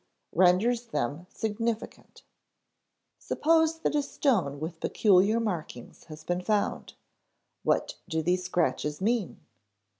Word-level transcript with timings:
_renders 0.33 0.87
them 0.87 1.27
significant. 1.29 2.23
(Compare 3.27 3.35
above, 3.35 3.43
p. 3.43 3.45
75.) 3.45 3.63
Suppose 3.67 3.79
that 3.83 3.95
a 3.95 4.01
stone 4.01 4.59
with 4.59 4.79
peculiar 4.79 5.39
markings 5.39 6.05
has 6.05 6.23
been 6.23 6.41
found. 6.41 6.93
What 7.61 7.97
do 8.09 8.23
these 8.23 8.43
scratches 8.43 8.99
mean? 8.99 9.45